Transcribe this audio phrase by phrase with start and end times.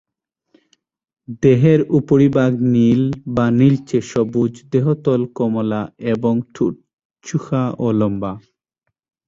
[1.43, 3.01] দেহের উপরিভাগ নীল
[3.35, 5.81] বা নীলচে-সবুজ, দেহতল কমলা
[6.13, 6.73] এবং ঠোঁট
[7.23, 8.31] চোখা ও লম্বা।